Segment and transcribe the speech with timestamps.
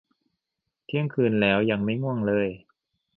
[0.85, 2.47] เที่ยงคืนแล้ว ยังไม่ง่วงเลย